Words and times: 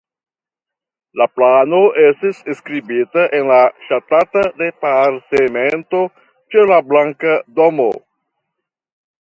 La 1.21 1.27
plano 1.39 1.81
estis 2.03 2.39
skribita 2.61 3.27
en 3.41 3.45
la 3.51 3.59
Ŝtata 3.89 4.45
Departemento 4.63 6.03
ĉe 6.55 6.67
la 6.73 6.81
Blanka 6.91 7.37
Domo. 7.61 7.89